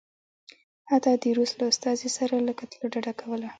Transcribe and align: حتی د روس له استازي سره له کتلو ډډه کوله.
حتی 0.89 1.11
د 1.23 1.25
روس 1.37 1.51
له 1.59 1.65
استازي 1.71 2.09
سره 2.17 2.35
له 2.47 2.53
کتلو 2.59 2.85
ډډه 2.93 3.13
کوله. 3.21 3.49